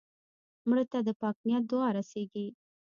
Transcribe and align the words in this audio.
مړه 0.69 0.83
ته 0.91 0.99
د 1.07 1.09
پاک 1.21 1.35
نیت 1.47 1.63
دعا 1.71 1.89
رسېږي 1.97 2.47